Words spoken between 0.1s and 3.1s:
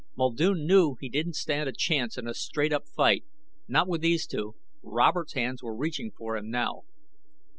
Muldoon knew he didn't stand a chance in a straight up